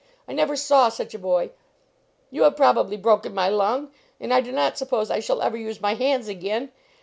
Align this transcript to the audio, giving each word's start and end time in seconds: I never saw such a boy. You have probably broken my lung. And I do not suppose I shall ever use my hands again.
I 0.27 0.33
never 0.33 0.55
saw 0.55 0.89
such 0.89 1.13
a 1.13 1.19
boy. 1.19 1.51
You 2.31 2.41
have 2.41 2.55
probably 2.57 2.97
broken 2.97 3.35
my 3.35 3.49
lung. 3.49 3.91
And 4.19 4.33
I 4.33 4.41
do 4.41 4.51
not 4.51 4.75
suppose 4.75 5.11
I 5.11 5.19
shall 5.19 5.43
ever 5.43 5.57
use 5.57 5.79
my 5.79 5.93
hands 5.93 6.27
again. 6.27 6.71